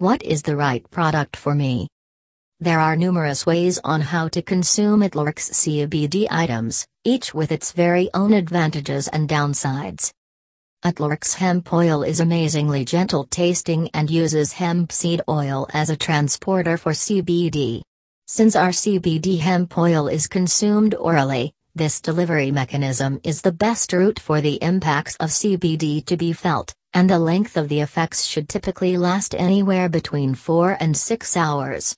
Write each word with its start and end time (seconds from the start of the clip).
What 0.00 0.22
is 0.22 0.40
the 0.40 0.56
right 0.56 0.82
product 0.90 1.36
for 1.36 1.54
me? 1.54 1.86
There 2.58 2.80
are 2.80 2.96
numerous 2.96 3.44
ways 3.44 3.78
on 3.84 4.00
how 4.00 4.28
to 4.28 4.40
consume 4.40 5.00
ATLRx 5.00 5.52
CBD 5.52 6.26
items, 6.30 6.86
each 7.04 7.34
with 7.34 7.52
its 7.52 7.72
very 7.72 8.08
own 8.14 8.32
advantages 8.32 9.08
and 9.08 9.28
downsides. 9.28 10.10
ATLRx 10.86 11.34
hemp 11.34 11.70
oil 11.70 12.02
is 12.02 12.20
amazingly 12.20 12.82
gentle 12.82 13.26
tasting 13.26 13.90
and 13.92 14.08
uses 14.08 14.54
hemp 14.54 14.90
seed 14.90 15.20
oil 15.28 15.68
as 15.74 15.90
a 15.90 15.98
transporter 15.98 16.78
for 16.78 16.92
CBD. 16.92 17.82
Since 18.26 18.56
our 18.56 18.70
CBD 18.70 19.38
hemp 19.38 19.76
oil 19.76 20.08
is 20.08 20.28
consumed 20.28 20.94
orally, 20.94 21.52
this 21.74 22.00
delivery 22.00 22.50
mechanism 22.50 23.20
is 23.22 23.42
the 23.42 23.52
best 23.52 23.92
route 23.92 24.18
for 24.18 24.40
the 24.40 24.54
impacts 24.62 25.16
of 25.16 25.28
CBD 25.28 26.02
to 26.06 26.16
be 26.16 26.32
felt, 26.32 26.72
and 26.92 27.08
the 27.08 27.18
length 27.18 27.56
of 27.56 27.68
the 27.68 27.80
effects 27.80 28.24
should 28.24 28.48
typically 28.48 28.96
last 28.96 29.34
anywhere 29.34 29.88
between 29.88 30.34
4 30.34 30.76
and 30.80 30.96
6 30.96 31.36
hours. 31.36 31.96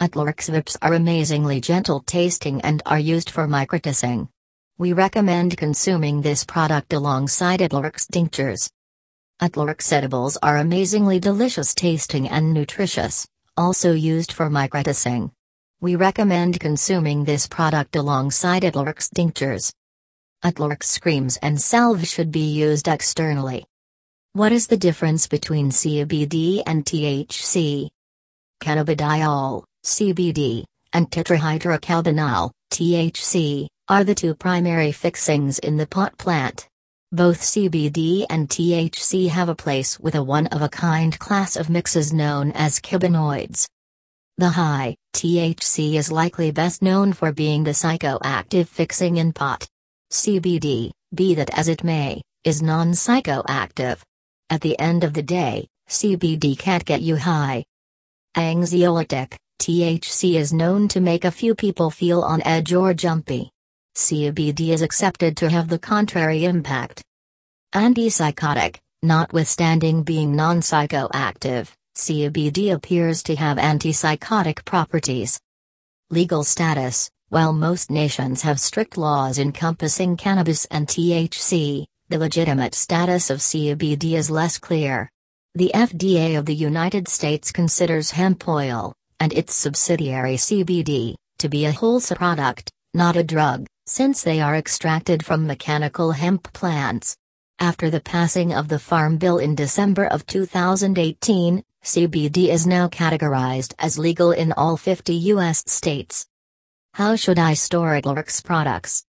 ATLRx 0.00 0.50
Vapes 0.50 0.76
are 0.82 0.94
amazingly 0.94 1.60
gentle 1.60 2.00
tasting 2.00 2.60
and 2.62 2.82
are 2.86 2.98
used 2.98 3.30
for 3.30 3.46
microdosing. 3.46 4.28
We 4.76 4.92
recommend 4.92 5.56
consuming 5.56 6.22
this 6.22 6.44
product 6.44 6.92
alongside 6.92 7.60
ATLRx 7.60 8.10
tinctures. 8.10 8.68
ATLRx 9.40 9.92
edibles 9.92 10.36
are 10.42 10.58
amazingly 10.58 11.20
delicious 11.20 11.74
tasting 11.74 12.28
and 12.28 12.52
nutritious, 12.52 13.26
also 13.56 13.92
used 13.92 14.32
for 14.32 14.48
microdosing. 14.48 15.30
We 15.80 15.96
recommend 15.96 16.60
consuming 16.60 17.24
this 17.24 17.46
product 17.46 17.94
alongside 17.94 18.62
ATLRx 18.62 19.10
tinctures. 19.14 19.72
ATLRx 20.42 21.00
creams 21.00 21.36
and 21.42 21.60
salve 21.60 22.06
should 22.06 22.32
be 22.32 22.52
used 22.52 22.88
externally. 22.88 23.66
What 24.36 24.50
is 24.50 24.66
the 24.66 24.76
difference 24.76 25.28
between 25.28 25.70
CBD 25.70 26.64
and 26.66 26.84
THC? 26.84 27.88
Cannabidiol, 28.60 29.62
CBD, 29.84 30.64
and 30.92 31.08
tetrahydrocannabinol, 31.08 32.50
THC, 32.72 33.68
are 33.86 34.02
the 34.02 34.16
two 34.16 34.34
primary 34.34 34.90
fixings 34.90 35.60
in 35.60 35.76
the 35.76 35.86
pot 35.86 36.18
plant. 36.18 36.66
Both 37.12 37.42
CBD 37.42 38.26
and 38.28 38.48
THC 38.48 39.28
have 39.28 39.48
a 39.48 39.54
place 39.54 40.00
with 40.00 40.16
a 40.16 40.24
one-of-a-kind 40.24 41.16
class 41.20 41.54
of 41.54 41.70
mixes 41.70 42.12
known 42.12 42.50
as 42.56 42.80
cannabinoids. 42.80 43.68
The 44.38 44.48
high 44.48 44.96
THC 45.14 45.94
is 45.94 46.10
likely 46.10 46.50
best 46.50 46.82
known 46.82 47.12
for 47.12 47.30
being 47.30 47.62
the 47.62 47.70
psychoactive 47.70 48.66
fixing 48.66 49.18
in 49.18 49.32
pot. 49.32 49.68
CBD, 50.10 50.90
be 51.14 51.36
that 51.36 51.56
as 51.56 51.68
it 51.68 51.84
may, 51.84 52.20
is 52.42 52.62
non-psychoactive. 52.62 54.02
At 54.50 54.60
the 54.60 54.78
end 54.78 55.04
of 55.04 55.14
the 55.14 55.22
day, 55.22 55.68
CBD 55.88 56.58
can't 56.58 56.84
get 56.84 57.00
you 57.00 57.16
high. 57.16 57.64
Anxiolytic, 58.36 59.36
THC 59.60 60.34
is 60.34 60.52
known 60.52 60.88
to 60.88 61.00
make 61.00 61.24
a 61.24 61.30
few 61.30 61.54
people 61.54 61.90
feel 61.90 62.22
on 62.22 62.42
edge 62.44 62.72
or 62.74 62.92
jumpy. 62.92 63.50
CBD 63.96 64.70
is 64.70 64.82
accepted 64.82 65.36
to 65.38 65.48
have 65.48 65.68
the 65.68 65.78
contrary 65.78 66.44
impact. 66.44 67.02
Antipsychotic, 67.74 68.76
notwithstanding 69.02 70.02
being 70.02 70.36
non 70.36 70.60
psychoactive, 70.60 71.70
CBD 71.96 72.72
appears 72.74 73.22
to 73.22 73.36
have 73.36 73.56
antipsychotic 73.56 74.64
properties. 74.64 75.40
Legal 76.10 76.44
status 76.44 77.08
While 77.30 77.52
most 77.52 77.90
nations 77.90 78.42
have 78.42 78.60
strict 78.60 78.98
laws 78.98 79.38
encompassing 79.38 80.16
cannabis 80.16 80.66
and 80.66 80.86
THC, 80.86 81.86
the 82.08 82.18
legitimate 82.18 82.74
status 82.74 83.30
of 83.30 83.38
CBD 83.38 84.12
is 84.12 84.30
less 84.30 84.58
clear. 84.58 85.10
The 85.54 85.70
FDA 85.74 86.38
of 86.38 86.46
the 86.46 86.54
United 86.54 87.08
States 87.08 87.50
considers 87.50 88.10
hemp 88.10 88.46
oil, 88.48 88.92
and 89.20 89.32
its 89.32 89.54
subsidiary 89.54 90.36
CBD, 90.36 91.14
to 91.38 91.48
be 91.48 91.64
a 91.64 91.72
wholesale 91.72 92.16
product, 92.16 92.70
not 92.92 93.16
a 93.16 93.24
drug 93.24 93.66
since 93.86 94.22
they 94.22 94.40
are 94.40 94.56
extracted 94.56 95.24
from 95.24 95.46
mechanical 95.46 96.12
hemp 96.12 96.50
plants. 96.54 97.16
After 97.58 97.90
the 97.90 98.00
passing 98.00 98.54
of 98.54 98.68
the 98.68 98.78
Farm 98.78 99.18
Bill 99.18 99.38
in 99.38 99.54
December 99.54 100.06
of 100.06 100.26
2018, 100.26 101.62
CBD 101.84 102.48
is 102.48 102.66
now 102.66 102.88
categorized 102.88 103.74
as 103.78 103.98
legal 103.98 104.32
in 104.32 104.52
all 104.52 104.78
50 104.78 105.14
U.S. 105.36 105.62
states. 105.66 106.26
How 106.94 107.14
should 107.14 107.38
I 107.38 107.54
store 107.54 107.90
ATLRx 108.00 108.42
products? 108.42 109.04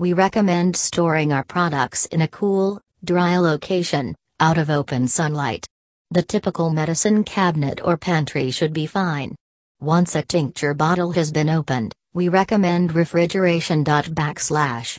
We 0.00 0.14
recommend 0.14 0.76
storing 0.76 1.30
our 1.30 1.44
products 1.44 2.06
in 2.06 2.22
a 2.22 2.28
cool, 2.28 2.80
dry 3.04 3.36
location, 3.36 4.16
out 4.40 4.56
of 4.56 4.70
open 4.70 5.06
sunlight. 5.06 5.66
The 6.10 6.22
typical 6.22 6.70
medicine 6.70 7.22
cabinet 7.22 7.82
or 7.84 7.98
pantry 7.98 8.50
should 8.50 8.72
be 8.72 8.86
fine. 8.86 9.36
Once 9.78 10.14
a 10.14 10.22
tincture 10.22 10.72
bottle 10.72 11.12
has 11.12 11.30
been 11.30 11.50
opened, 11.50 11.92
we 12.14 12.30
recommend 12.30 12.94
refrigeration. 12.94 13.84
Backslash 13.84 14.98